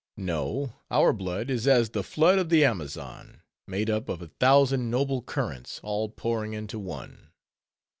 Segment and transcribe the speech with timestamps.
[0.17, 4.89] No: our blood is as the flood of the Amazon, made up of a thousand
[4.89, 7.29] noble currents all pouring into one.